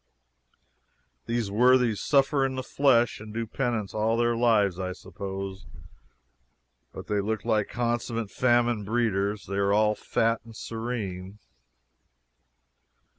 These 1.27 1.51
worthies 1.51 2.01
suffer 2.01 2.43
in 2.43 2.55
the 2.55 2.63
flesh 2.63 3.19
and 3.19 3.31
do 3.31 3.45
penance 3.45 3.93
all 3.93 4.17
their 4.17 4.35
lives, 4.35 4.79
I 4.79 4.93
suppose, 4.93 5.67
but 6.91 7.05
they 7.05 7.21
look 7.21 7.45
like 7.45 7.69
consummate 7.69 8.31
famine 8.31 8.83
breeders. 8.83 9.45
They 9.45 9.57
are 9.57 9.71
all 9.73 9.93
fat 9.93 10.41
and 10.43 10.55
serene. 10.55 11.37